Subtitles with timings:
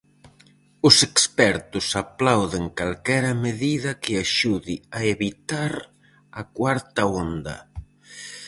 [0.87, 5.73] Os expertos aplauden calquera medida que axude a evitar
[6.39, 7.57] a cuarta onda.